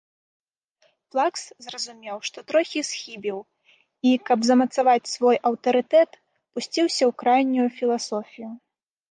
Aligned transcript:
Плакс 1.15 1.41
зразумеў, 1.65 2.17
што 2.29 2.43
троху 2.51 2.81
схібіў, 2.89 3.37
і, 3.75 4.15
каб 4.31 4.39
замацаваць 4.49 5.11
свой 5.15 5.37
аўтарытэт, 5.51 6.09
пусціўся 6.57 7.03
ў 7.11 7.13
крайнюю 7.23 7.67
філасофію. 7.79 8.51